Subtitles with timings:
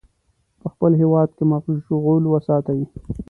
[0.61, 2.81] په خپل هیواد کې مشغول وساتي.